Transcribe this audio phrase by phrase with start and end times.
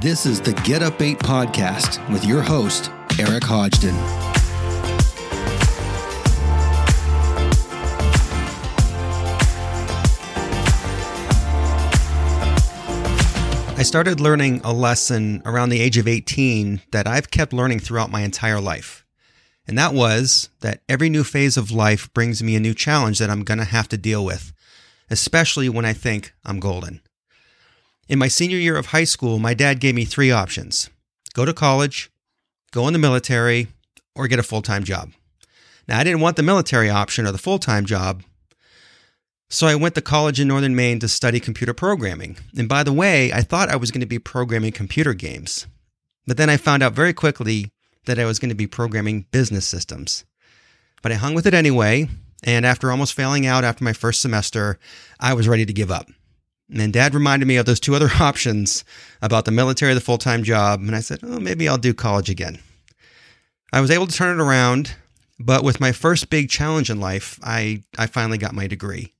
[0.00, 3.92] This is the Get Up 8 podcast with your host, Eric Hodgdon.
[13.76, 18.10] I started learning a lesson around the age of 18 that I've kept learning throughout
[18.10, 19.04] my entire life.
[19.66, 23.28] And that was that every new phase of life brings me a new challenge that
[23.28, 24.54] I'm going to have to deal with,
[25.10, 27.02] especially when I think I'm golden.
[28.10, 30.90] In my senior year of high school, my dad gave me three options
[31.32, 32.10] go to college,
[32.72, 33.68] go in the military,
[34.16, 35.12] or get a full time job.
[35.86, 38.24] Now, I didn't want the military option or the full time job,
[39.48, 42.36] so I went to college in northern Maine to study computer programming.
[42.58, 45.68] And by the way, I thought I was going to be programming computer games.
[46.26, 47.70] But then I found out very quickly
[48.06, 50.24] that I was going to be programming business systems.
[51.00, 52.08] But I hung with it anyway,
[52.42, 54.80] and after almost failing out after my first semester,
[55.20, 56.08] I was ready to give up.
[56.70, 58.84] And then dad reminded me of those two other options
[59.20, 62.30] about the military, the full time job, and I said, oh, maybe I'll do college
[62.30, 62.60] again.
[63.72, 64.94] I was able to turn it around,
[65.38, 69.12] but with my first big challenge in life, I, I finally got my degree.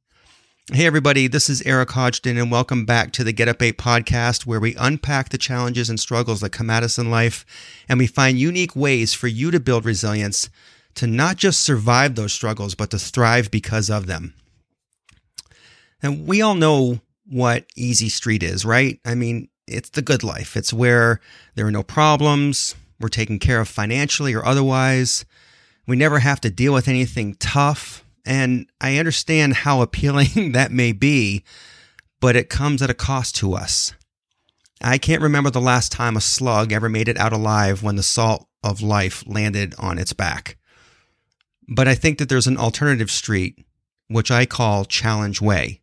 [0.72, 4.46] Hey, everybody, this is Eric Hodgdon, and welcome back to the Get Up 8 podcast,
[4.46, 7.44] where we unpack the challenges and struggles that come at us in life,
[7.88, 10.48] and we find unique ways for you to build resilience
[10.94, 14.34] to not just survive those struggles, but to thrive because of them.
[16.02, 18.98] And we all know what easy street is, right?
[19.04, 20.56] I mean, it's the good life.
[20.56, 21.20] It's where
[21.54, 25.24] there are no problems, we're taken care of financially or otherwise,
[25.86, 30.92] we never have to deal with anything tough and I understand how appealing that may
[30.92, 31.44] be,
[32.20, 33.94] but it comes at a cost to us.
[34.82, 38.02] I can't remember the last time a slug ever made it out alive when the
[38.02, 40.56] salt of life landed on its back.
[41.68, 43.64] But I think that there's an alternative street,
[44.08, 45.79] which I call Challenge Way.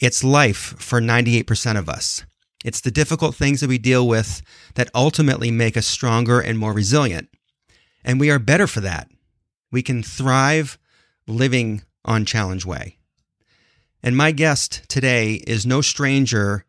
[0.00, 2.24] It's life for 98% of us.
[2.64, 4.40] It's the difficult things that we deal with
[4.74, 7.28] that ultimately make us stronger and more resilient.
[8.02, 9.10] And we are better for that.
[9.70, 10.78] We can thrive
[11.26, 12.96] living on Challenge Way.
[14.02, 16.64] And my guest today is no stranger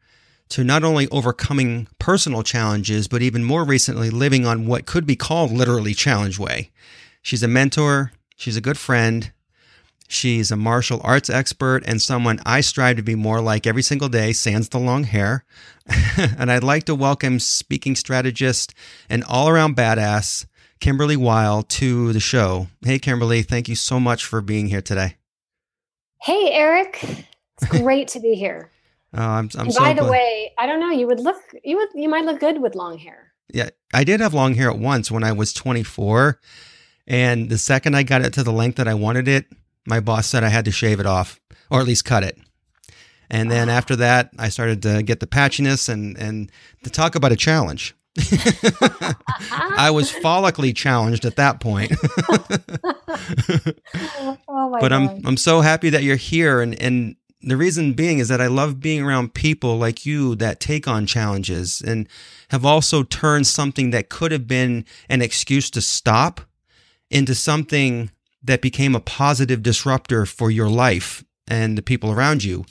[0.50, 5.16] to not only overcoming personal challenges, but even more recently living on what could be
[5.16, 6.72] called literally Challenge Way.
[7.22, 9.31] She's a mentor, she's a good friend,
[10.11, 14.09] she's a martial arts expert, and someone I strive to be more like every single
[14.09, 15.45] day, sans the long hair.
[16.17, 18.73] and I'd like to welcome speaking strategist
[19.09, 20.45] and all around badass,
[20.79, 22.67] Kymberlee Weil to the show.
[22.81, 25.16] Hey, Kymberlee, thank you so much for being here today.
[26.21, 27.03] Hey, Eric.
[27.61, 28.71] It's great to be here.
[29.13, 30.11] Oh, I'm, I'm so by the glad.
[30.11, 30.91] way, I don't know.
[30.91, 31.38] You would look.
[31.63, 31.89] You would.
[31.95, 33.33] You might look good with long hair.
[33.53, 36.39] Yeah, I did have long hair at once when I was 24,
[37.07, 39.47] and the second I got it to the length that I wanted it,
[39.86, 42.38] my boss said I had to shave it off or at least cut it.
[43.30, 46.52] And then after that, I started to get the patchiness and and
[46.84, 47.96] to talk about a challenge.
[49.52, 51.94] I was follically challenged at that point.
[54.47, 58.28] oh but I'm I'm so happy that you're here and and the reason being is
[58.28, 62.08] that I love being around people like you that take on challenges and
[62.50, 66.42] have also turned something that could have been an excuse to stop
[67.09, 68.12] into something
[68.44, 72.66] that became a positive disruptor for your life and the people around you.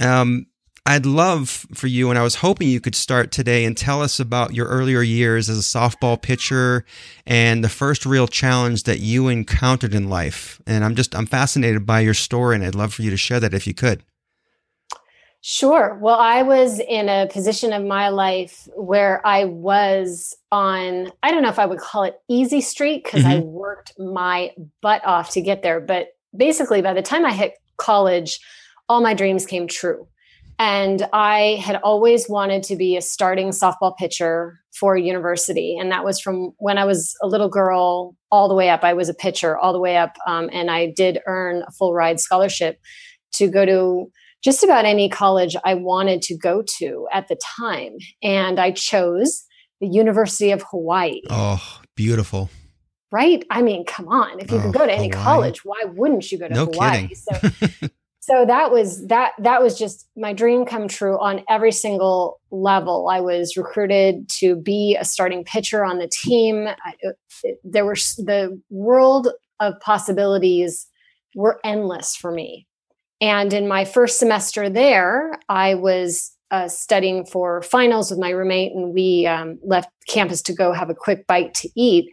[0.00, 0.46] Um,
[0.86, 4.20] I'd love for you, and I was hoping you could start today and tell us
[4.20, 6.84] about your earlier years as a softball pitcher
[7.26, 10.60] and the first real challenge that you encountered in life.
[10.66, 13.40] And I'm just, I'm fascinated by your story, and I'd love for you to share
[13.40, 14.02] that if you could.
[15.46, 15.98] Sure.
[16.00, 21.42] Well, I was in a position of my life where I was on, I don't
[21.42, 23.30] know if I would call it easy street because mm-hmm.
[23.30, 25.80] I worked my butt off to get there.
[25.80, 28.40] But basically, by the time I hit college,
[28.88, 30.08] all my dreams came true.
[30.58, 35.76] And I had always wanted to be a starting softball pitcher for university.
[35.76, 38.82] And that was from when I was a little girl all the way up.
[38.82, 40.16] I was a pitcher all the way up.
[40.26, 42.80] Um, and I did earn a full ride scholarship
[43.32, 44.10] to go to
[44.44, 47.96] just about any college I wanted to go to at the time.
[48.22, 49.42] And I chose
[49.80, 51.22] the University of Hawaii.
[51.30, 52.50] Oh, beautiful.
[53.10, 53.44] Right?
[53.50, 54.38] I mean, come on.
[54.40, 55.24] If you oh, could go to any Hawaii.
[55.24, 57.08] college, why wouldn't you go to no Hawaii?
[57.08, 57.16] Kidding.
[57.16, 57.88] So
[58.20, 63.08] so that was that that was just my dream come true on every single level
[63.10, 67.84] i was recruited to be a starting pitcher on the team I, uh, it, there
[67.84, 69.28] were the world
[69.60, 70.86] of possibilities
[71.34, 72.66] were endless for me
[73.24, 78.72] and in my first semester there i was uh, studying for finals with my roommate
[78.72, 82.08] and we um, left campus to go have a quick bite to eat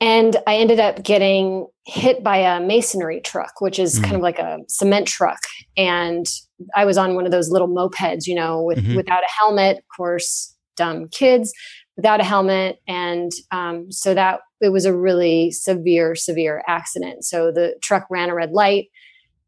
[0.00, 4.22] and I ended up getting hit by a masonry truck, which is mm kind of
[4.22, 5.40] like a cement truck.
[5.76, 6.24] And
[6.76, 8.94] I was on one of those little mopeds, you know, with mm-hmm.
[8.94, 11.52] without a helmet, of course, dumb kids
[11.96, 12.78] without a helmet.
[12.86, 17.24] And um, so that it was a really severe, severe accident.
[17.24, 18.88] So the truck ran a red light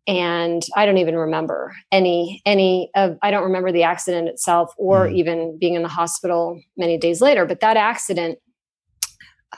[0.07, 5.07] and I don't even remember any any of I don't remember the accident itself or
[5.07, 5.15] mm.
[5.15, 7.47] even being in the hospital many days later.
[7.47, 8.39] But that accident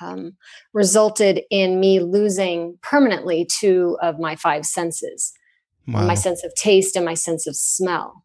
[0.00, 0.36] um,
[0.72, 5.32] resulted in me losing permanently two of my five senses,
[5.86, 6.06] wow.
[6.06, 8.24] my sense of taste and my sense of smell.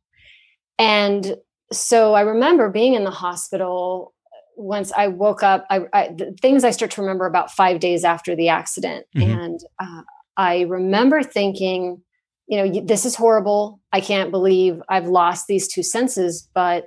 [0.80, 1.36] And
[1.72, 4.14] so I remember being in the hospital
[4.56, 5.66] once I woke up.
[5.70, 9.32] I, I things I start to remember about five days after the accident, mm-hmm.
[9.32, 10.02] and uh,
[10.36, 12.02] I remember thinking
[12.48, 13.80] you know, this is horrible.
[13.92, 16.86] I can't believe I've lost these two senses, but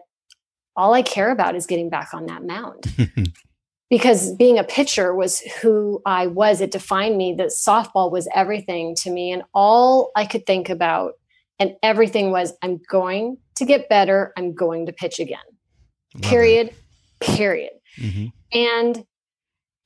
[0.77, 2.85] all I care about is getting back on that mound.
[3.91, 6.61] because being a pitcher was who I was.
[6.61, 9.33] It defined me that softball was everything to me.
[9.33, 11.15] And all I could think about
[11.59, 14.33] and everything was I'm going to get better.
[14.39, 15.39] I'm going to pitch again.
[16.15, 16.75] Love period.
[17.21, 17.73] Period.
[17.99, 18.27] Mm-hmm.
[18.56, 19.05] And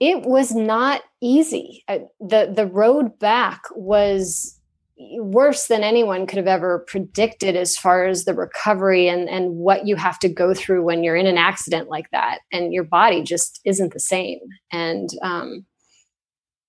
[0.01, 1.83] it was not easy.
[1.89, 4.54] Uh, the the road back was
[4.97, 9.87] worse than anyone could have ever predicted as far as the recovery and and what
[9.87, 12.39] you have to go through when you're in an accident like that.
[12.53, 14.39] And your body just isn't the same.
[14.73, 15.67] And um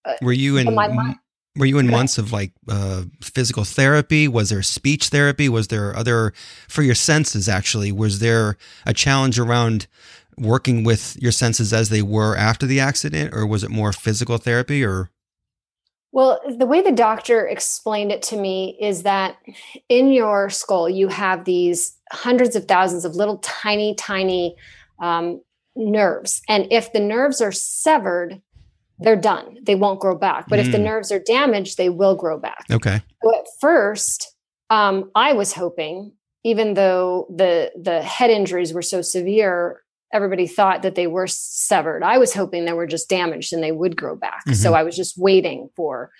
[0.06, 1.16] uh, were you in my,
[1.56, 4.27] were you in months of like uh, physical therapy?
[4.27, 5.48] Was there speech therapy?
[5.48, 6.33] Was there other
[6.68, 9.88] for your senses actually was there a challenge around
[10.38, 13.33] working with your senses as they were after the accident?
[13.33, 15.10] Or was it more physical therapy or
[16.15, 19.35] well, the way the doctor explained it to me is that
[19.89, 24.56] in your skull, you have these hundreds of thousands of little tiny, tiny
[25.00, 25.41] um,
[25.75, 26.41] nerves.
[26.47, 28.41] And if the nerves are severed,
[28.97, 29.57] they're done.
[29.62, 30.47] They won't grow back.
[30.47, 30.65] But mm.
[30.65, 30.85] if the mm.
[30.85, 32.63] nerves are damaged, they will grow back.
[32.71, 33.01] Okay.
[33.21, 34.38] So at first,
[34.69, 36.13] um, I was hoping,
[36.45, 39.83] even though the the head injuries were so severe,
[40.13, 42.04] everybody thought that they were severed.
[42.04, 44.46] I was hoping they were just damaged and they would grow back.
[44.46, 44.54] Mm-hmm.
[44.54, 46.12] So I was just waiting for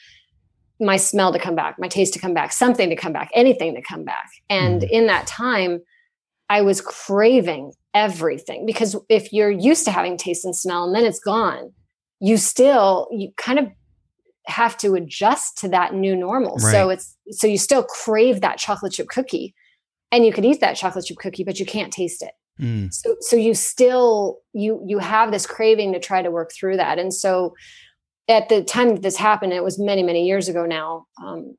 [0.80, 3.76] my smell to come back, my taste to come back, something to come back, anything
[3.76, 4.30] to come back.
[4.50, 4.94] And mm-hmm.
[4.94, 5.82] in that time,
[6.50, 11.06] I was craving everything because if you're used to having taste and smell and then
[11.06, 11.72] it's gone,
[12.20, 13.68] you still, you kind of
[14.48, 16.56] have to adjust to that new normal.
[16.58, 16.72] Right.
[16.72, 19.56] So it's, so you still crave that chocolate chip cookie
[20.12, 22.32] and you could eat that chocolate chip cookie, but you can't taste it.
[22.60, 22.94] Mm.
[22.94, 27.00] So so you still you you have this craving to try to work through that.
[27.00, 27.54] And so
[28.28, 31.06] at the time that this happened, it was many, many years ago now.
[31.24, 31.56] Um,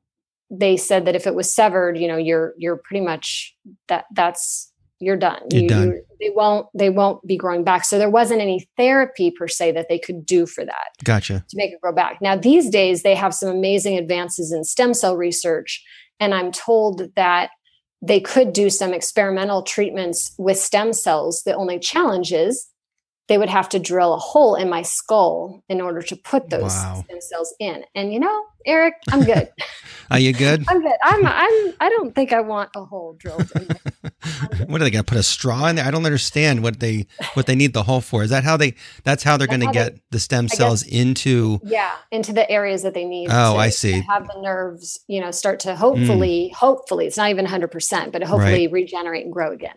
[0.49, 3.55] they said that if it was severed, you know, you're you're pretty much
[3.89, 5.41] that that's you're done.
[5.51, 6.01] You're you, done.
[6.19, 7.83] they won't they won't be growing back.
[7.83, 10.87] So there wasn't any therapy per se that they could do for that.
[11.03, 11.45] Gotcha.
[11.49, 12.19] To make it grow back.
[12.21, 15.83] Now these days they have some amazing advances in stem cell research,
[16.19, 17.51] and I'm told that
[18.01, 21.43] they could do some experimental treatments with stem cells.
[21.43, 22.67] The only challenge is
[23.27, 26.73] they would have to drill a hole in my skull in order to put those
[26.73, 27.03] wow.
[27.05, 27.83] stem cells in.
[27.95, 29.49] And you know, Eric, I'm good.
[30.09, 30.63] Are you good?
[30.69, 30.95] I'm good.
[31.03, 33.67] I'm I'm I don't think I want a hole drilled in
[34.67, 35.85] what are they going to put a straw in there?
[35.85, 38.23] I don't understand what they what they need the hole for.
[38.23, 40.93] Is that how they that's how they're going to get they, the stem cells guess,
[40.93, 44.03] into Yeah, into the areas that they need Oh, to, I see.
[44.07, 46.55] have the nerves, you know, start to hopefully mm.
[46.55, 48.71] hopefully it's not even 100%, but hopefully right.
[48.71, 49.75] regenerate and grow again.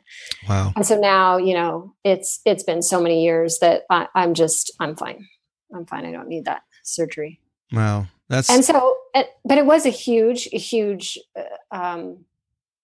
[0.49, 0.73] Wow.
[0.77, 4.73] And so now, you know, it's it's been so many years that I, I'm just
[4.79, 5.27] I'm fine.
[5.75, 6.07] I'm fine.
[6.07, 7.41] I don't need that surgery.
[7.73, 8.07] Wow.
[8.31, 12.25] That's and so, but it was a huge, a huge uh, um,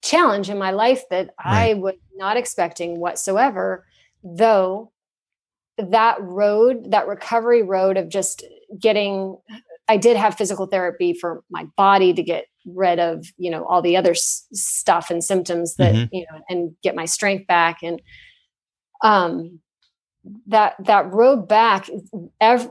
[0.03, 1.71] challenge in my life that right.
[1.71, 3.87] I was not expecting whatsoever.
[4.25, 4.91] Though
[5.79, 8.45] that road, that recovery road of just
[8.79, 9.38] getting,
[9.87, 13.83] I did have physical therapy for my body to get rid of, you know, all
[13.83, 16.12] the other s- stuff and symptoms that, mm-hmm.
[16.12, 17.85] you know, and get my strength back.
[17.85, 18.03] And,
[19.03, 19.61] um,
[20.49, 21.88] that that road back
[22.41, 22.69] every,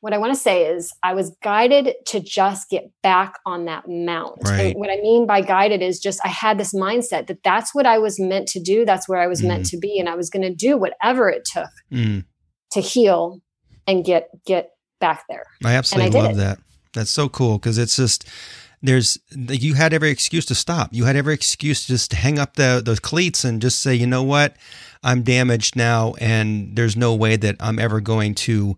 [0.00, 3.84] what I want to say is I was guided to just get back on that
[3.88, 4.38] mount.
[4.44, 4.74] Right.
[4.74, 7.86] And what I mean by guided is just I had this mindset that that's what
[7.86, 8.84] I was meant to do.
[8.84, 9.48] That's where I was mm.
[9.48, 9.98] meant to be.
[9.98, 12.24] And I was going to do whatever it took mm.
[12.72, 13.40] to heal
[13.86, 15.44] and get, get back there.
[15.64, 16.36] I absolutely I love it.
[16.36, 16.58] that.
[16.92, 17.58] That's so cool.
[17.58, 18.28] Cause it's just,
[18.82, 20.90] there's you had every excuse to stop.
[20.92, 24.06] You had every excuse just to hang up the those cleats and just say, you
[24.06, 24.56] know what,
[25.04, 28.76] I'm damaged now, and there's no way that I'm ever going to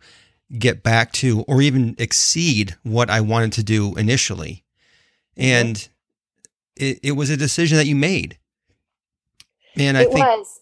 [0.58, 4.64] get back to or even exceed what I wanted to do initially.
[5.36, 5.68] Mm-hmm.
[5.68, 5.88] And
[6.76, 8.38] it, it was a decision that you made.
[9.76, 10.60] And I it think, was.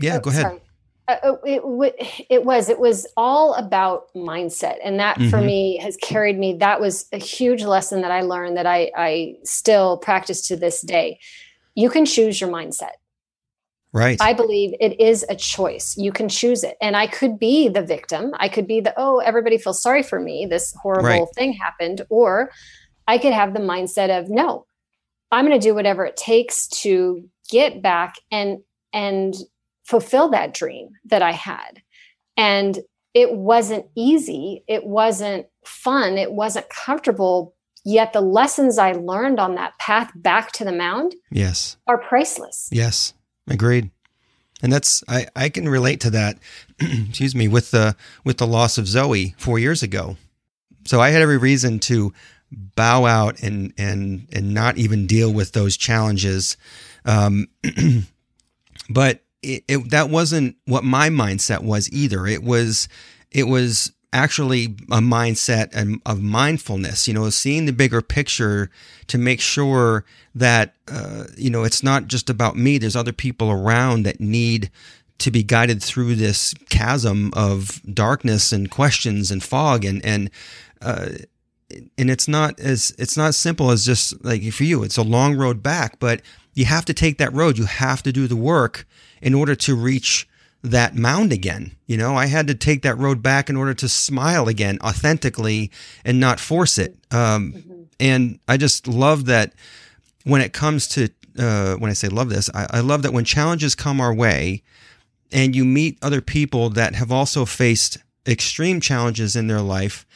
[0.00, 0.60] yeah, oh, go ahead.
[1.06, 5.28] Uh, oh, it, it was it was all about mindset and that mm-hmm.
[5.28, 8.90] for me has carried me that was a huge lesson that i learned that i
[8.96, 11.18] i still practice to this day
[11.74, 12.92] you can choose your mindset
[13.94, 14.20] Right.
[14.20, 15.96] I believe it is a choice.
[15.96, 16.76] You can choose it.
[16.82, 18.32] And I could be the victim.
[18.40, 20.46] I could be the, oh, everybody feels sorry for me.
[20.50, 21.34] This horrible right.
[21.36, 22.02] thing happened.
[22.10, 22.50] Or
[23.06, 24.66] I could have the mindset of, no,
[25.30, 28.58] I'm going to do whatever it takes to get back and,
[28.92, 29.32] and
[29.84, 31.80] fulfill that dream that I had.
[32.36, 32.76] And
[33.14, 34.64] it wasn't easy.
[34.66, 36.18] It wasn't fun.
[36.18, 37.54] It wasn't comfortable.
[37.84, 41.76] Yet the lessons I learned on that path back to the mound yes.
[41.86, 42.68] are priceless.
[42.72, 43.14] Yes.
[43.48, 43.90] Agreed.
[44.62, 46.38] And that's I, I can relate to that,
[46.80, 50.16] excuse me, with the with the loss of Zoi four years ago.
[50.84, 52.12] So I had every reason to
[52.50, 56.56] bow out and and and not even deal with those challenges.
[57.04, 57.48] Um,
[58.88, 62.26] but it, it, that wasn't what my mindset was either.
[62.26, 62.88] It was
[63.30, 68.70] it was actually a mindset of mindfulness, you know, seeing the bigger picture
[69.08, 70.04] to make sure
[70.34, 72.78] that, uh, you know, it's not just about me.
[72.78, 74.70] There's other people around that need
[75.18, 80.30] to be guided through this chasm of darkness and questions and fog and, and,
[80.80, 81.08] uh,
[81.98, 85.34] and it's not as it's not simple as just like for you it's a long
[85.34, 86.20] road back but
[86.52, 88.86] you have to take that road you have to do the work
[89.22, 90.28] in order to reach
[90.64, 91.72] that mound again.
[91.86, 95.70] You know, I had to take that road back in order to smile again authentically
[96.04, 96.96] and not force it.
[97.10, 97.82] Um, mm-hmm.
[98.00, 99.52] And I just love that
[100.24, 103.26] when it comes to, uh, when I say love this, I, I love that when
[103.26, 104.62] challenges come our way
[105.30, 110.06] and you meet other people that have also faced extreme challenges in their life,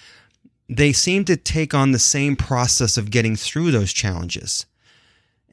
[0.67, 4.65] they seem to take on the same process of getting through those challenges.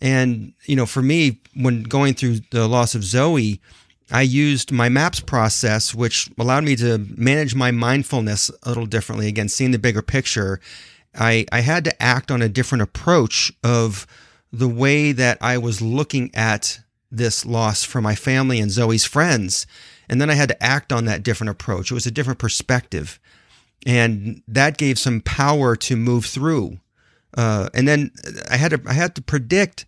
[0.01, 3.59] And, you know, for me, when going through the loss of Zoi,
[4.11, 9.27] I used my maps process, which allowed me to manage my mindfulness a little differently.
[9.27, 10.59] Again, seeing the bigger picture,
[11.17, 14.05] I, I had to act on a different approach of
[14.51, 16.79] the way that I was looking at
[17.11, 19.65] this loss for my family and Zoi's friends.
[20.07, 21.91] And then I had to act on that different approach.
[21.91, 23.19] It was a different perspective.
[23.85, 26.79] And that gave some power to move through.
[27.35, 28.11] Uh, and then
[28.49, 29.85] I had to I had to predict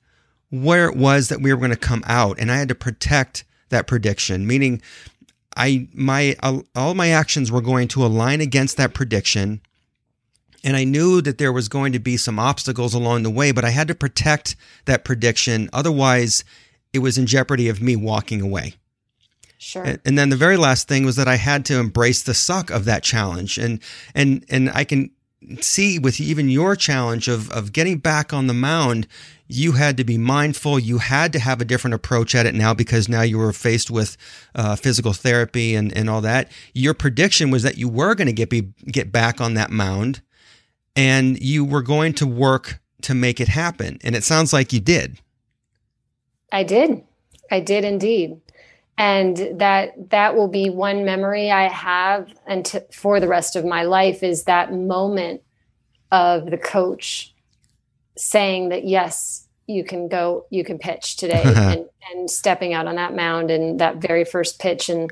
[0.49, 3.45] where it was that we were going to come out, and I had to protect
[3.69, 4.81] that prediction, meaning
[5.55, 6.35] I my
[6.75, 9.61] all my actions were going to align against that prediction.
[10.63, 13.63] And I knew that there was going to be some obstacles along the way, but
[13.63, 14.55] I had to protect
[14.85, 15.69] that prediction.
[15.71, 16.43] Otherwise,
[16.93, 18.73] it was in jeopardy of me walking away.
[19.59, 19.97] Sure.
[20.05, 22.85] And, then the very last thing was that I had to embrace the suck of
[22.85, 23.57] that challenge.
[23.57, 23.79] And
[24.13, 25.11] and and I can
[25.61, 29.07] see with even your challenge of of getting back on the mound,
[29.47, 30.77] you had to be mindful.
[30.77, 33.89] You had to have a different approach at it now because now you were faced
[33.89, 34.17] with
[34.55, 36.51] uh, physical therapy and, and all that.
[36.73, 40.21] Your prediction was that you were going to get be, get back on that mound,
[40.95, 43.99] and you were going to work to make it happen.
[44.03, 45.19] And it sounds like you did.
[46.51, 47.03] I did.
[47.51, 48.41] I did indeed.
[48.97, 53.83] And that that will be one memory I have and for the rest of my
[53.83, 55.43] life is that moment
[56.11, 57.35] of the coach
[58.17, 62.95] saying that yes you can go you can pitch today and, and stepping out on
[62.95, 65.11] that mound and that very first pitch and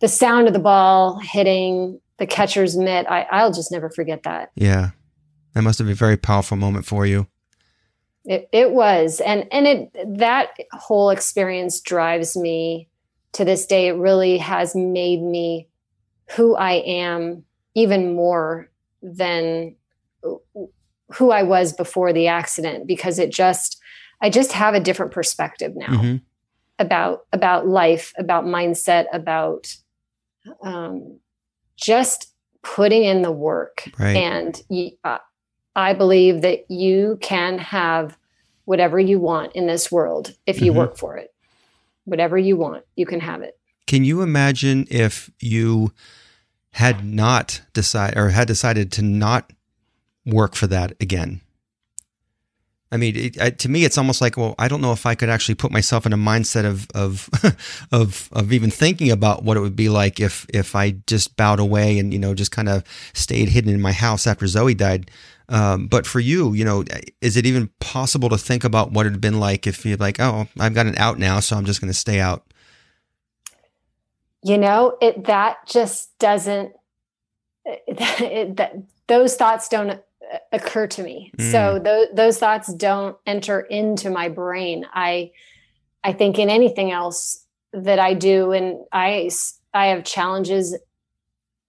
[0.00, 4.50] the sound of the ball hitting the catcher's mitt I, i'll just never forget that.
[4.54, 4.90] Yeah.
[5.54, 7.26] That must have been a very powerful moment for you.
[8.24, 9.20] It, it was.
[9.20, 12.88] And and it that whole experience drives me
[13.32, 13.88] to this day.
[13.88, 15.68] It really has made me
[16.32, 18.68] who i am even more
[19.02, 19.74] than
[21.12, 23.80] who I was before the accident because it just
[24.20, 26.16] I just have a different perspective now mm-hmm.
[26.78, 29.74] about about life, about mindset, about
[30.62, 31.18] um,
[31.76, 33.88] just putting in the work.
[33.98, 34.16] Right.
[34.16, 34.60] And
[35.04, 35.18] uh,
[35.76, 38.18] I believe that you can have
[38.64, 40.80] whatever you want in this world if you mm-hmm.
[40.80, 41.32] work for it.
[42.04, 43.58] Whatever you want, you can have it.
[43.86, 45.92] Can you imagine if you
[46.72, 49.52] had not decided or had decided to not
[50.26, 51.40] work for that again.
[52.90, 55.28] I mean, it, to me, it's almost like, well, I don't know if I could
[55.28, 57.28] actually put myself in a mindset of of
[57.92, 61.60] of of even thinking about what it would be like if if I just bowed
[61.60, 65.10] away and you know just kind of stayed hidden in my house after Zoi died.
[65.50, 66.84] Um, but for you, you know,
[67.20, 70.46] is it even possible to think about what it'd been like if you're like, oh,
[70.58, 72.44] I've got an out now, so I'm just going to stay out?
[74.42, 76.72] You know, it that just doesn't.
[78.20, 78.76] It, that
[79.08, 80.00] those thoughts don't
[80.52, 81.32] occur to me.
[81.38, 81.52] Mm.
[81.52, 84.86] So th- those thoughts don't enter into my brain.
[84.92, 85.32] I
[86.04, 89.30] I think in anything else that I do and I
[89.74, 90.76] I have challenges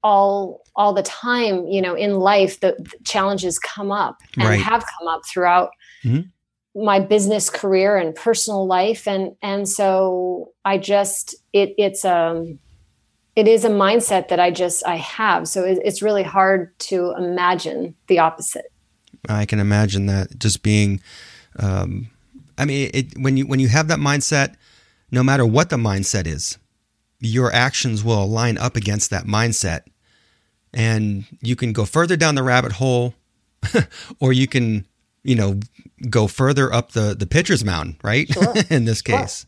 [0.03, 4.61] all all the time, you know, in life the, the challenges come up and right.
[4.61, 5.71] have come up throughout
[6.03, 6.83] mm-hmm.
[6.83, 12.59] my business career and personal life and and so i just it it's um
[13.39, 15.47] it is a mindset that i just i have.
[15.47, 18.71] So it's really hard to imagine the opposite.
[19.27, 21.01] I can imagine that just being
[21.57, 22.09] um
[22.57, 24.55] i mean it when you when you have that mindset
[25.11, 26.57] no matter what the mindset is
[27.19, 29.81] your actions will align up against that mindset.
[30.73, 33.13] And you can go further down the rabbit hole
[34.19, 34.85] or you can
[35.23, 35.59] you know
[36.09, 38.31] go further up the the pitcher's mound right?
[38.31, 38.53] Sure.
[38.69, 39.45] in this case.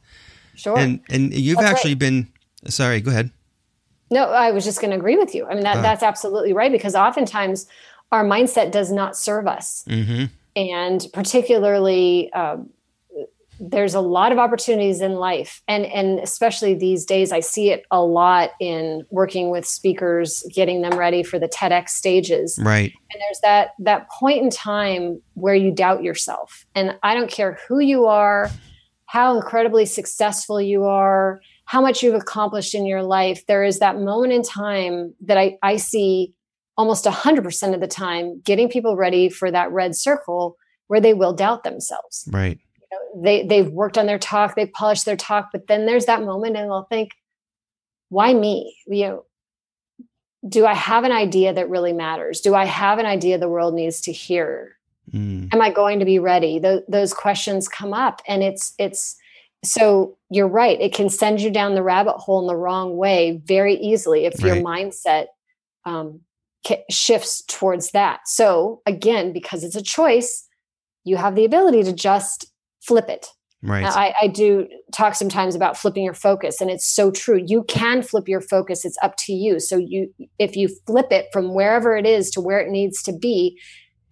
[0.55, 0.77] Sure, sure.
[0.77, 2.00] and and you've that's actually right.
[2.00, 2.27] been
[2.67, 3.31] sorry go ahead
[4.12, 5.46] no i was just going to agree with you.
[5.46, 7.68] I mean that uh, that's absolutely right because oftentimes
[8.12, 9.84] our mindset does not serve us.
[9.88, 10.25] Mm-hmm.
[10.56, 12.70] and particularly um,
[13.60, 17.86] there's a lot of opportunities in life and and especially these days i see it
[17.91, 22.60] a lot in working with speakers getting them ready for the tedx stages.
[22.62, 22.91] Right.
[23.12, 26.65] And there's that that point in time where you doubt yourself.
[26.75, 28.50] And i don't care who you are
[29.06, 33.99] how incredibly successful you are how much you've accomplished in your life there is that
[33.99, 36.33] moment in time that i i see
[36.77, 41.33] almost 100% of the time getting people ready for that red circle where they will
[41.33, 42.59] doubt themselves right
[43.15, 46.57] they they've worked on their talk, they've polished their talk, but then there's that moment
[46.57, 47.11] and they'll think,
[48.09, 48.75] why me?
[48.87, 49.25] You know,
[50.47, 52.41] do I have an idea that really matters?
[52.41, 54.77] Do I have an idea the world needs to hear?
[55.13, 55.53] Mm.
[55.53, 56.59] Am I going to be ready?
[56.59, 59.17] Th- those questions come up, and it's it's
[59.63, 60.80] so you're right.
[60.82, 64.41] It can send you down the rabbit hole in the wrong way very easily if
[64.41, 64.56] right.
[64.56, 65.27] your mindset
[65.86, 66.22] um,
[66.89, 68.27] shifts towards that.
[68.27, 70.48] So again, because it's a choice,
[71.03, 72.46] you have the ability to just
[72.82, 73.27] flip it.
[73.63, 73.86] Right.
[73.86, 77.39] I, I, do talk sometimes about flipping your focus, and it's so true.
[77.46, 78.86] You can flip your focus.
[78.86, 79.60] It's up to you.
[79.60, 83.13] So you, if you flip it from wherever it is to where it needs to
[83.13, 83.60] be,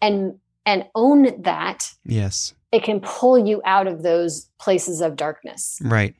[0.03, 0.35] and
[0.67, 5.79] and own that, yes, it can pull you out of those places of darkness.
[5.81, 6.15] Right.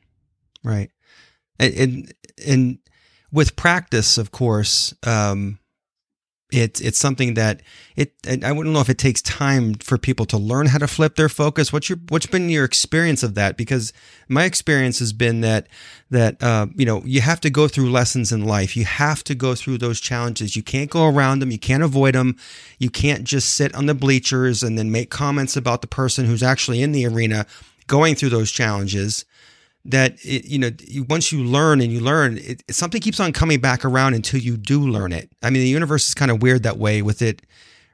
[0.63, 0.91] Right.
[1.60, 2.13] And
[2.46, 2.79] and,
[3.32, 5.59] with practice, of course, um,
[6.52, 7.62] it's it's something that
[7.96, 8.12] it
[8.44, 11.30] I wouldn't know if it takes time for people to learn how to flip their
[11.30, 11.72] focus.
[11.72, 13.56] What's your what's been your experience of that?
[13.56, 13.94] Because
[14.28, 15.68] my experience has been that
[16.10, 18.76] that uh, you know you have to go through lessons in life.
[18.76, 20.56] You have to go through those challenges.
[20.56, 21.52] You can't go around them.
[21.52, 22.36] You can't avoid them.
[22.80, 26.42] You can't just sit on the bleachers and then make comments about the person who's
[26.42, 27.46] actually in the arena
[27.86, 29.26] going through those challenges
[29.86, 30.72] that it, you know
[31.08, 34.58] once you learn and you learn it, something keeps on coming back around until you
[34.58, 35.30] do learn it.
[35.42, 37.42] I mean the universe is kind of weird that way with it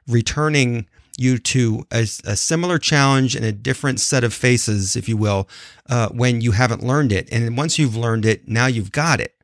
[0.08, 0.86] returning
[1.18, 5.48] you to a, a similar challenge and a different set of faces if you will
[5.88, 7.28] uh, when you haven't learned it.
[7.32, 9.34] And once you've learned it now you've got it.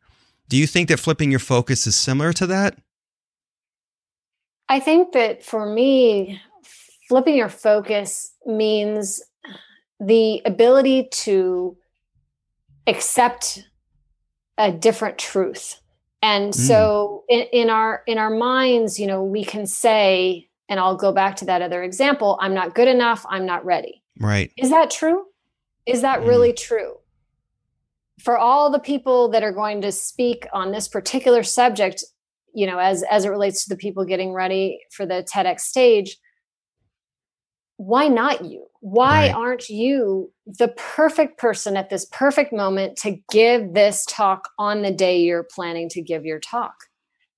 [0.49, 2.79] Do you think that flipping your focus is similar to that?
[4.69, 6.41] I think that for me
[7.09, 9.23] flipping your focus means
[10.01, 11.77] the ability to
[12.87, 13.65] accept
[14.59, 15.81] a different truth.
[16.23, 16.57] And mm.
[16.57, 21.13] so in, in our in our minds you know we can say and i'll go
[21.13, 24.03] back to that other example i'm not good enough i'm not ready.
[24.19, 24.53] Right.
[24.57, 25.25] Is that true?
[25.87, 26.29] Is that mm.
[26.29, 26.97] really true?
[28.21, 32.05] For all the people that are going to speak on this particular subject
[32.55, 36.19] you know as as it relates to the people getting ready for the tedx stage
[37.87, 38.67] why not you?
[38.81, 39.35] Why right.
[39.35, 44.93] aren't you the perfect person at this perfect moment to give this talk on the
[44.93, 46.75] day you're planning to give your talk?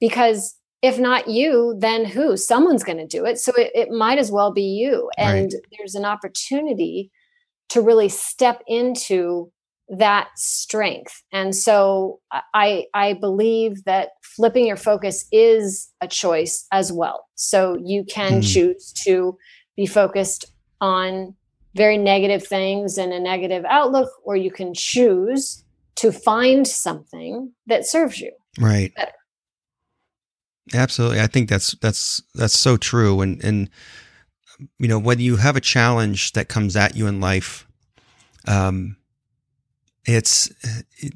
[0.01, 2.37] Because if not you, then who?
[2.37, 3.39] Someone's going to do it.
[3.39, 5.11] So it, it, might as well be you.
[5.17, 5.63] And right.
[5.79, 7.11] there's an opportunity
[7.71, 9.51] to really step into
[9.89, 11.23] that strength.
[11.33, 12.21] And so
[12.55, 17.27] I I believe that flipping your focus is a choice as well.
[17.35, 18.53] So you can mm.
[18.53, 19.37] choose to
[19.77, 20.47] be focused
[20.81, 21.35] on
[21.75, 25.65] very negative things and a negative outlook, or you can choose
[25.97, 29.13] to find something that serves you right better.
[30.73, 31.21] Absolutely.
[31.21, 33.21] I think that's that's that's so true.
[33.21, 33.71] And and
[34.79, 37.67] you know, when you have a challenge that comes at you in life,
[38.47, 38.97] um
[40.07, 40.51] it's
[40.99, 41.13] it,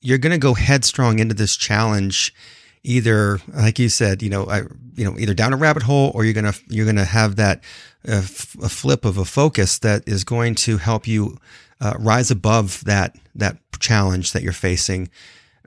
[0.00, 2.34] you're going to go headstrong into this challenge
[2.84, 4.62] either like you said you know I,
[4.94, 7.62] you know either down a rabbit hole or you're gonna you're gonna have that
[8.08, 11.38] uh, f- a flip of a focus that is going to help you
[11.80, 15.08] uh, rise above that that challenge that you're facing.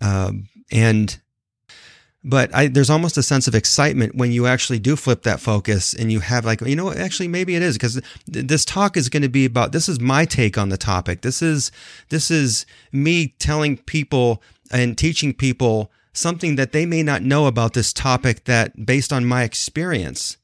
[0.02, 1.20] Um, and
[2.24, 5.94] but I, there's almost a sense of excitement when you actually do flip that focus
[5.94, 8.02] and you have like you know actually maybe it is because
[8.32, 11.22] th- this talk is going to be about this is my take on the topic.
[11.22, 11.72] This is
[12.10, 17.74] this is me telling people and teaching people something that they may not know about
[17.74, 20.38] this topic that based on my experience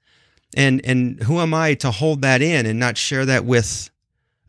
[0.56, 3.90] and and who am i to hold that in and not share that with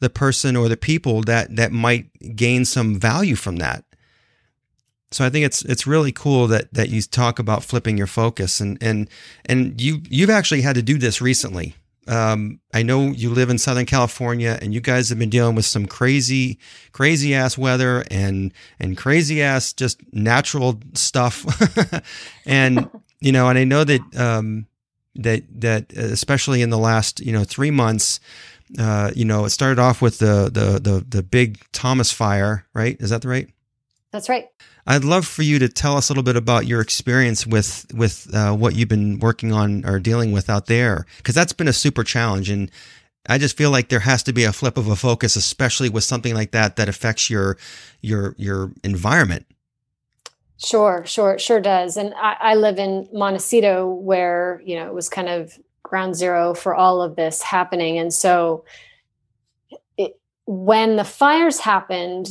[0.02, 3.84] the person or the people that that might gain some value from that.
[5.12, 8.60] So I think it's it's really cool that that you talk about flipping your focus
[8.60, 9.08] and and
[9.46, 11.76] and you you've actually had to do this recently.
[12.08, 15.64] Um, I know you live in Southern California, and you guys have been dealing with
[15.64, 16.58] some crazy,
[16.92, 21.44] crazy ass weather and and crazy ass just natural stuff.
[22.46, 24.66] and you know, and I know that um,
[25.14, 28.18] that that especially in the last you know three months,
[28.78, 32.96] uh, you know, it started off with the the the the big Thomas fire, right?
[33.00, 33.48] Is that the right?
[34.10, 34.48] That's right.
[34.86, 38.32] I'd love for you to tell us a little bit about your experience with with
[38.34, 41.72] uh, what you've been working on or dealing with out there, because that's been a
[41.72, 42.70] super challenge, and
[43.28, 46.02] I just feel like there has to be a flip of a focus, especially with
[46.02, 47.56] something like that that affects your
[48.00, 49.46] your your environment.
[50.58, 51.96] Sure, sure, sure does.
[51.96, 56.54] And I, I live in Montecito, where you know it was kind of ground zero
[56.54, 58.64] for all of this happening, and so
[60.44, 62.28] when the fires happened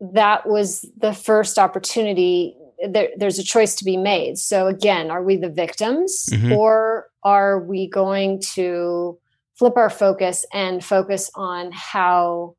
[0.00, 2.56] that was the first opportunity
[2.86, 4.38] there, there's a choice to be made.
[4.38, 6.52] So again are we the victims mm-hmm.
[6.52, 9.18] or are we going to
[9.54, 12.54] flip our focus and focus on how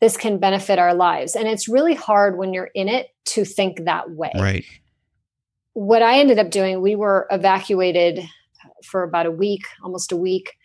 [0.00, 1.36] this can benefit our lives?
[1.36, 4.32] And it's really hard when you're in it to think that way.
[4.34, 4.64] Right.
[5.74, 8.20] What i ended up doing we were evacuated
[8.84, 10.56] for about a week almost a week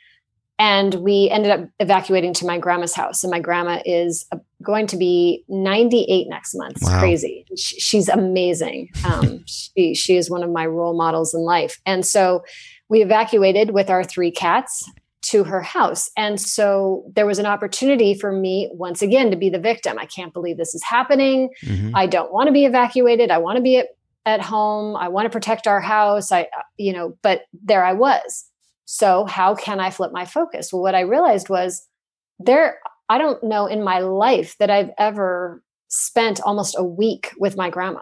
[0.57, 3.23] and we ended up evacuating to my grandma's house.
[3.23, 4.25] And my grandma is
[4.65, 6.77] going to be 98 next month.
[6.77, 6.99] It's wow.
[6.99, 7.45] crazy.
[7.55, 8.89] She's amazing.
[9.05, 11.79] Um, she, she is one of my role models in life.
[11.85, 12.43] And so
[12.89, 14.89] we evacuated with our three cats
[15.23, 16.11] to her house.
[16.15, 19.97] And so there was an opportunity for me once again to be the victim.
[19.97, 21.49] I can't believe this is happening.
[21.63, 21.95] Mm-hmm.
[21.95, 23.31] i don't want to be evacuated.
[23.31, 23.87] I want to be at,
[24.25, 24.95] at home.
[24.95, 26.31] I want to protect our house.
[26.31, 26.47] I
[26.77, 28.45] you know but there i was.
[28.85, 30.71] So, how can I flip my focus?
[30.71, 31.87] Well, what I realized was
[32.39, 37.55] there, I don't know in my life that I've ever spent almost a week with
[37.55, 38.01] my grandma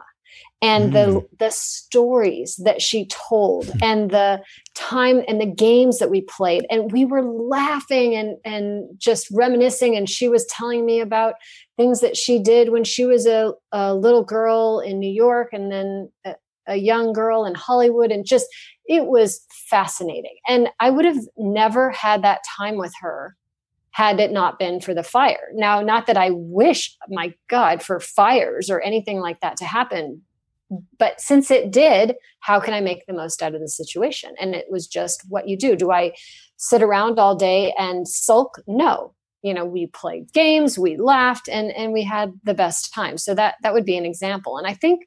[0.61, 0.93] and mm.
[0.93, 3.77] the the stories that she told hmm.
[3.83, 4.41] and the
[4.73, 9.95] time and the games that we played and we were laughing and and just reminiscing
[9.95, 11.35] and she was telling me about
[11.77, 15.71] things that she did when she was a, a little girl in New York and
[15.71, 16.35] then a,
[16.67, 18.47] a young girl in Hollywood and just
[18.85, 20.35] it was fascinating.
[20.47, 23.35] And I would have never had that time with her
[23.93, 25.49] had it not been for the fire.
[25.53, 30.23] Now, not that I wish, my God, for fires or anything like that to happen,
[30.97, 34.33] but since it did, how can I make the most out of the situation?
[34.41, 35.75] And it was just what you do.
[35.75, 36.13] Do I
[36.57, 38.59] sit around all day and sulk?
[38.65, 39.13] No.
[39.43, 43.17] You know, we played games, we laughed, and and we had the best time.
[43.17, 44.57] So that that would be an example.
[44.57, 45.01] And I think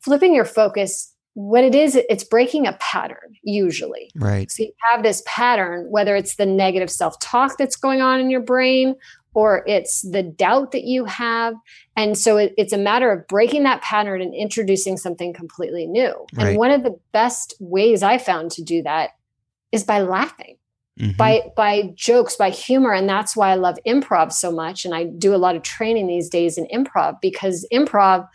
[0.00, 4.10] flipping your focus what it is it's breaking a pattern usually.
[4.16, 4.50] Right.
[4.50, 8.40] So you have this pattern whether it's the negative self-talk that's going on in your
[8.40, 8.96] brain
[9.34, 11.54] or it's the doubt that you have.
[11.96, 16.12] And so it, it's a matter of breaking that pattern and introducing something completely new.
[16.34, 16.48] Right.
[16.48, 19.10] and one of the best ways i found to do that
[19.70, 20.56] is by laughing
[20.98, 21.16] mm-hmm.
[21.16, 22.92] by by jokes by humor.
[22.92, 24.84] And that's why i love improv so much.
[24.84, 28.26] And i do a lot of training these days in improv because improv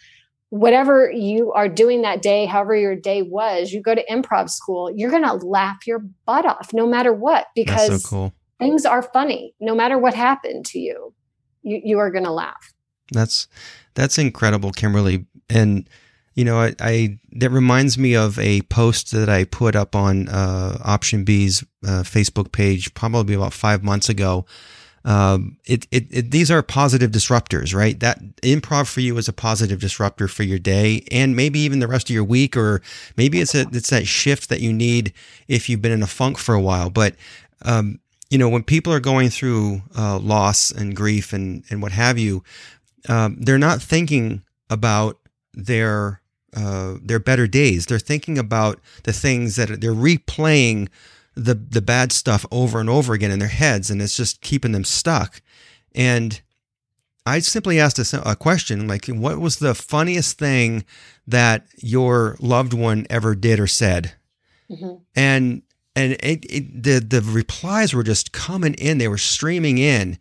[0.53, 4.91] whatever you are doing that day, however your day was, you go to improv school,
[4.95, 8.33] you're going to laugh your butt off no matter what because so cool.
[8.59, 11.11] things are funny no matter what happened to you.
[11.63, 12.71] You, you are going to laugh.
[13.11, 13.47] That's
[13.95, 15.25] that's incredible, Kymberlee.
[15.49, 15.89] And
[16.35, 20.29] you know, I, I, that reminds me of a post that I put up on
[20.29, 24.45] uh, Option B's uh, Facebook page probably about five months ago
[25.05, 27.99] um, it, it, it, these are positive disruptors, right?
[27.99, 31.87] That improv for you is a positive disruptor for your day and maybe even the
[31.87, 32.81] rest of your week, or
[33.17, 35.13] maybe it's a, it's that shift that you need
[35.47, 36.89] if you've been in a funk for a while.
[36.89, 37.15] But,
[37.63, 41.91] um, you know, when people are going through uh, loss and grief and, and what
[41.91, 42.43] have you,
[43.09, 45.19] um, they're not thinking about
[45.53, 46.21] their
[46.55, 47.87] uh, their better days.
[47.87, 50.87] They're thinking about the things that they're replaying
[51.35, 54.71] the the bad stuff over and over again in their heads, and it's just keeping
[54.71, 55.41] them stuck.
[55.93, 56.41] And
[57.25, 60.85] I simply asked a, a question like, "What was the funniest thing
[61.27, 64.13] that your loved one ever did or said?"
[64.69, 64.95] Mm-hmm.
[65.15, 65.61] And
[65.95, 70.17] and it, it, the the replies were just coming in; they were streaming in,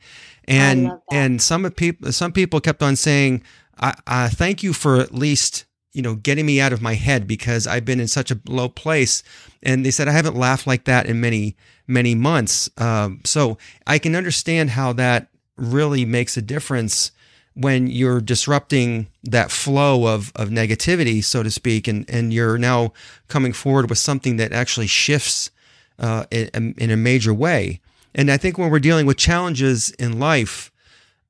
[0.47, 3.43] and and some people some people kept on saying,
[3.79, 7.27] I, I thank you for at least you know, getting me out of my head
[7.27, 9.23] because I've been in such a low place.
[9.63, 12.71] And they said, I haven't laughed like that in many, many months.
[12.79, 17.13] Um, so I can understand how that really makes a difference
[17.55, 22.93] when you're disrupting that flow of, of negativity, so to speak, and, and you're now
[23.29, 25.51] coming forward with something that actually shifts
[25.99, 27.81] uh, in, in a major way.
[28.15, 30.73] And I think when we're dealing with challenges in life,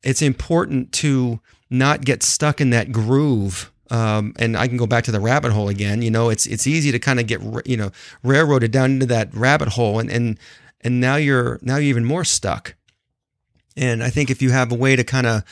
[0.04, 3.71] it's important to not get stuck in that groove.
[3.92, 6.00] Um, and I can go back to the rabbit hole again.
[6.00, 7.90] You know, it's it's easy to kind of get you know
[8.22, 10.38] railroaded down into that rabbit hole, and and
[10.80, 12.74] and now you're now you're even more stuck.
[13.76, 15.44] And I think if you have a way to kind of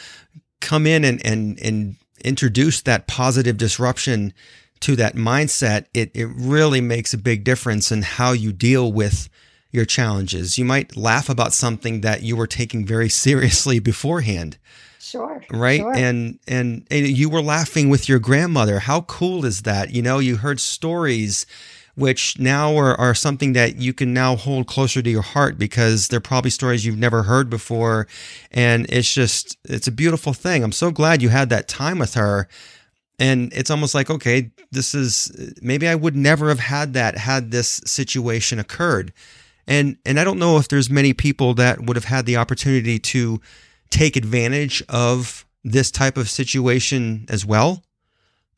[0.62, 4.33] come in and and and introduce that positive disruption
[4.81, 9.29] to that mindset, it it really makes a big difference in how you deal with
[9.70, 10.57] your challenges.
[10.57, 14.57] You might laugh about something that you were taking very seriously beforehand.
[15.01, 15.43] Sure.
[15.51, 15.81] Right?
[15.81, 15.97] Sure.
[15.97, 18.81] And, and and you were laughing with your grandmother.
[18.81, 19.91] How cool is that?
[19.95, 21.47] You know, you heard stories
[21.95, 26.09] which now are, are something that you can now hold closer to your heart because
[26.09, 28.07] they're probably stories you've never heard before.
[28.51, 30.63] And it's just, it's a beautiful thing.
[30.63, 32.49] I'm so glad you had that time with her.
[33.19, 37.51] And it's almost like, okay, this is maybe I would never have had that had
[37.51, 39.13] this situation occurred.
[39.67, 42.99] And and I don't know if there's many people that would have had the opportunity
[42.99, 43.41] to
[43.90, 47.83] take advantage of this type of situation as well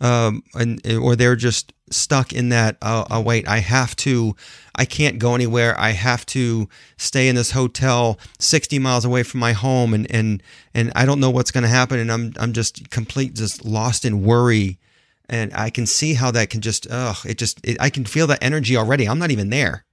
[0.02, 2.76] um, and or they're just stuck in that.
[2.82, 4.34] Oh, oh, wait, I have to.
[4.74, 5.78] I can't go anywhere.
[5.78, 6.68] I have to
[6.98, 10.42] stay in this hotel sixty miles away from my home, and and
[10.74, 14.04] and I don't know what's going to happen, and I'm I'm just complete, just lost
[14.04, 14.80] in worry,
[15.28, 16.88] and I can see how that can just.
[16.90, 17.64] Ugh, it just.
[17.64, 19.08] It, I can feel that energy already.
[19.08, 19.84] I'm not even there.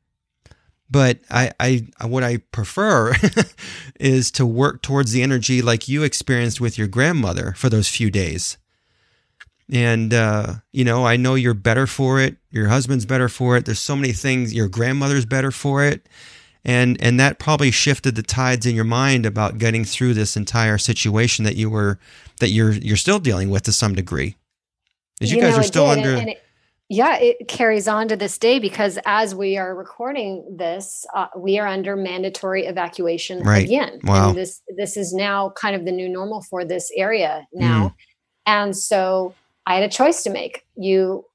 [0.91, 3.13] But I, I, what I prefer
[3.99, 8.09] is to work towards the energy like you experienced with your grandmother for those few
[8.09, 8.57] days.
[9.71, 12.37] And uh, you know i know you're better for it.
[12.49, 13.65] Your husband's better for it.
[13.65, 16.09] There's so many things your grandmother's better for it.
[16.65, 20.79] And and that probably shifted the tides in your mind about getting through this entire
[20.79, 21.99] situation that you were
[22.39, 24.35] that you're you're still dealing with to some degree.
[25.21, 26.43] As you, you guys know, are still did, under and, and it,
[26.89, 31.57] yeah it carries on to this day because as we are recording this uh, we
[31.59, 33.65] are under mandatory evacuation right.
[33.65, 34.29] again wow.
[34.29, 37.93] and this this is now kind of the new normal for this area now mm.
[38.45, 39.33] and so
[39.69, 40.65] I had a choice to make.
[40.75, 41.25] You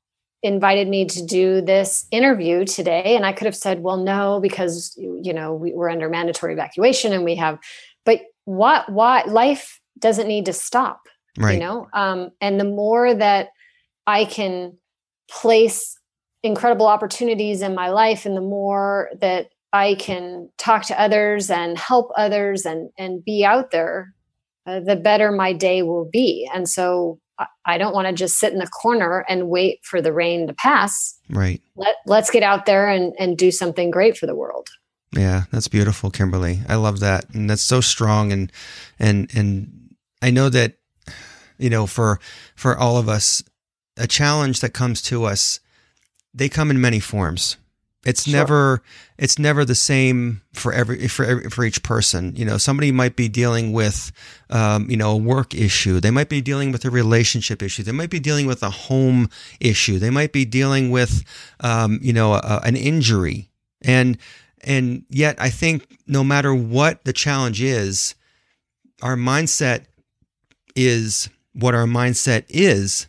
[0.42, 4.92] invited me to do this interview today, and I could have said, well, no, because,
[4.98, 7.60] you know, we, we're under mandatory evacuation and we have,
[8.04, 11.06] but what, what life doesn't need to stop,
[11.38, 11.54] right.
[11.54, 11.88] you know?
[11.94, 13.50] Um, and the more that
[14.06, 14.76] I can
[15.28, 15.98] place
[16.42, 21.76] incredible opportunities in my life and the more that I can talk to others and
[21.76, 24.14] help others and and be out there,
[24.66, 26.48] uh, the better my day will be.
[26.54, 27.18] And so
[27.66, 30.54] I don't want to just sit in the corner and wait for the rain to
[30.54, 31.18] pass.
[31.28, 31.60] Right.
[31.74, 34.68] Let let's get out there and and do something great for the world.
[35.12, 36.68] Yeah, that's beautiful, Kymberlee.
[36.68, 37.32] I love that.
[37.34, 38.52] And that's so strong and
[38.98, 40.74] and and I know that
[41.58, 42.20] you know for
[42.54, 43.42] for all of us
[43.96, 45.60] a challenge that comes to us
[46.32, 47.56] they come in many forms
[48.04, 48.38] it's sure.
[48.38, 48.82] never
[49.16, 52.34] it's never the same for every for every, for each person.
[52.36, 54.12] You know, somebody might be dealing with
[54.50, 56.00] um, you know a work issue.
[56.00, 57.82] They might be dealing with a relationship issue.
[57.82, 59.30] They might be dealing with a home
[59.60, 59.98] issue.
[59.98, 61.24] They might be dealing with
[61.60, 63.48] um, you know a, an injury.
[63.82, 64.18] And
[64.62, 68.14] and yet, I think no matter what the challenge is,
[69.02, 69.86] our mindset
[70.76, 73.06] is what our mindset is.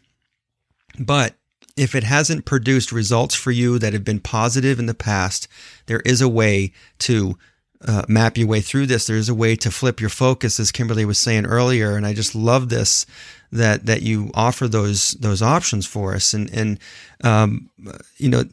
[0.99, 1.35] But
[1.77, 5.47] if it hasn't produced results for you that have been positive in the past,
[5.87, 7.37] there is a way to
[7.85, 9.07] uh, map your way through this.
[9.07, 12.33] There's a way to flip your focus, as Kymberlee was saying earlier, and I just
[12.33, 13.05] love this
[13.51, 16.33] that that you offer those those options for us.
[16.33, 16.79] And and
[17.23, 17.69] um,
[18.17, 18.43] you know,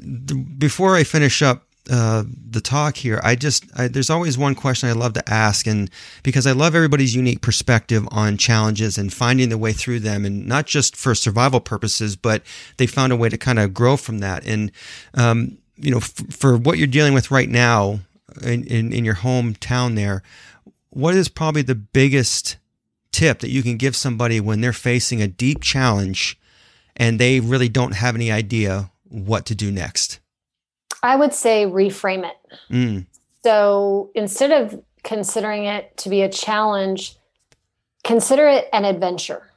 [0.59, 4.89] before I finish up uh, the talk here, I just I, there's always one question
[4.89, 5.91] I love to ask, and
[6.23, 10.47] because I love everybody's unique perspective on challenges and finding the way through them, and
[10.47, 12.43] not just for survival purposes, but
[12.77, 14.47] they found a way to kind of grow from that.
[14.47, 14.71] And
[15.15, 18.01] um, you know, f- for what you're dealing with right now
[18.43, 20.23] in, in in your hometown, there,
[20.91, 22.59] what is probably the biggest
[23.11, 26.39] tip that you can give somebody when they're facing a deep challenge
[26.95, 30.21] and they really don't have any idea what to do next?
[31.03, 32.37] I would say reframe it.
[32.71, 33.07] Mm.
[33.45, 37.17] So instead of considering it to be a challenge,
[38.05, 39.51] consider it an adventure.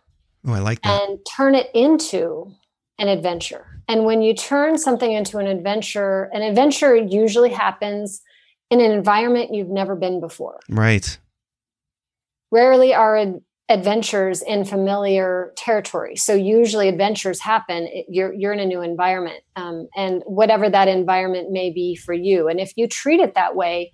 [0.47, 1.01] Oh, I like that.
[1.01, 2.51] And turn it into
[2.97, 3.81] an adventure.
[3.87, 8.21] And when you turn something into an adventure, an adventure usually happens
[8.71, 10.59] in an environment you've never been before.
[10.69, 11.17] Right.
[12.51, 13.17] Rarely are
[13.67, 16.15] adventures in familiar territory.
[16.15, 17.87] So usually adventures happen.
[18.07, 22.47] You're you're in a new environment, um, and whatever that environment may be for you.
[22.47, 23.91] And if you treat it that way,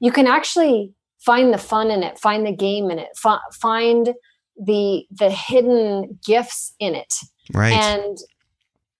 [0.00, 4.14] you can actually find the fun in it, find the game in it, fi- find
[4.56, 7.14] the the hidden gifts in it.
[7.52, 7.72] Right.
[7.72, 8.16] And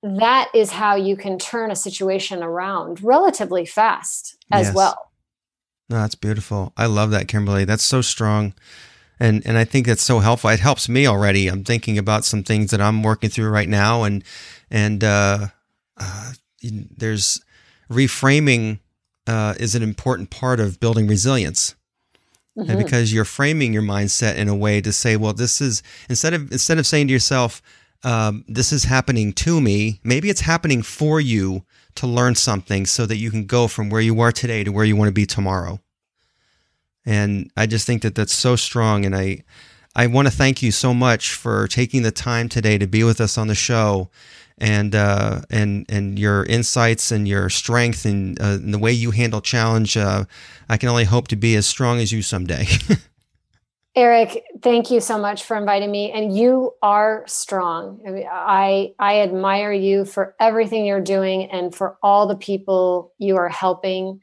[0.02, 4.74] that is how you can turn a situation around relatively fast as yes.
[4.74, 5.12] well.
[5.88, 6.72] No, that's beautiful.
[6.76, 7.66] I love that, Kymberlee.
[7.66, 8.54] That's so strong
[9.22, 10.50] and and I think that's so helpful.
[10.50, 11.46] It helps me already.
[11.46, 14.24] I'm thinking about some things that I'm working through right now, and
[14.70, 15.46] and uh,
[15.96, 16.32] uh,
[16.62, 17.40] there's
[17.88, 18.80] reframing
[19.28, 21.76] uh, is an important part of building resilience.
[22.58, 22.70] Mm-hmm.
[22.70, 26.34] And because you're framing your mindset in a way to say, well, this is instead
[26.34, 27.62] of instead of saying to yourself,
[28.02, 33.06] um, this is happening to me, maybe it's happening for you to learn something so
[33.06, 35.26] that you can go from where you are today to where you want to be
[35.26, 35.78] tomorrow.
[37.04, 39.04] And I just think that that's so strong.
[39.04, 39.42] And I,
[39.94, 43.20] I want to thank you so much for taking the time today to be with
[43.20, 44.08] us on the show
[44.58, 49.10] and uh, and and your insights and your strength and, uh, and the way you
[49.10, 49.96] handle challenge.
[49.96, 50.24] Uh,
[50.68, 52.66] I can only hope to be as strong as you someday.
[53.94, 56.10] Eric, thank you so much for inviting me.
[56.12, 58.00] And you are strong.
[58.06, 63.36] I, I I admire you for everything you're doing and for all the people you
[63.36, 64.20] are helping.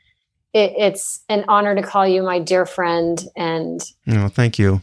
[0.54, 3.22] It, it's an honor to call you my dear friend.
[3.36, 4.82] And oh, thank you.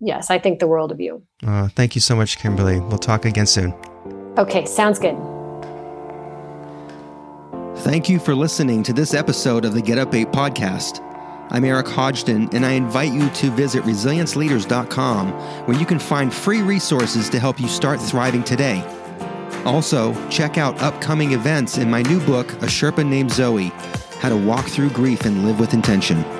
[0.00, 1.22] Yes, I think the world of you.
[1.46, 2.86] Uh, thank you so much, Kymberlee.
[2.88, 3.74] We'll talk again soon.
[4.38, 5.16] Okay, sounds good.
[7.82, 11.00] Thank you for listening to this episode of the Get Up 8 podcast.
[11.50, 15.32] I'm Eric Hodgdon, and I invite you to visit resilienceleaders.com
[15.66, 18.84] where you can find free resources to help you start thriving today.
[19.64, 23.70] Also, check out upcoming events in my new book, A Sherpa Named Zoi
[24.20, 26.39] How to Walk Through Grief and Live with Intention.